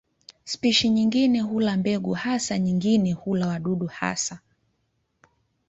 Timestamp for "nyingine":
0.89-1.41, 2.59-3.13